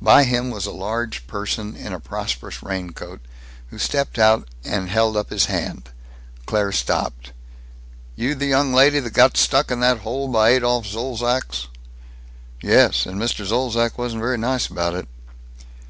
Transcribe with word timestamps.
By 0.00 0.24
him 0.24 0.50
was 0.50 0.64
a 0.64 0.70
large 0.72 1.26
person 1.26 1.76
in 1.76 1.92
a 1.92 2.00
prosperous 2.00 2.62
raincoat, 2.62 3.20
who 3.66 3.76
stepped 3.78 4.18
out, 4.18 4.48
held 4.64 5.18
up 5.18 5.28
his 5.28 5.44
hand. 5.52 5.90
Claire 6.46 6.72
stopped. 6.72 7.32
"You 8.14 8.34
the 8.34 8.46
young 8.46 8.72
lady 8.72 9.00
that 9.00 9.10
got 9.12 9.36
stuck 9.36 9.70
in 9.70 9.80
that 9.80 9.98
hole 9.98 10.28
by 10.28 10.52
Adolph 10.52 10.86
Zolzac's?" 10.86 11.66
"Yes. 12.62 13.04
And 13.04 13.20
Mr. 13.20 13.44
Zolzac 13.44 13.98
wasn't 13.98 14.22
very 14.22 14.38
nice 14.38 14.66
about 14.66 14.94
it." 14.94 15.08